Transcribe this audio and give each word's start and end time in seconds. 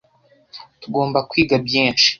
Tugomba 0.81 1.17
kwiga 1.29 1.55
byinshi. 1.65 2.07